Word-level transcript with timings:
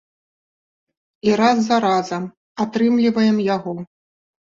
І 1.27 1.35
раз 1.43 1.55
за 1.67 1.77
разам 1.87 2.27
атрымліваем 2.67 3.37
яго. 3.55 3.73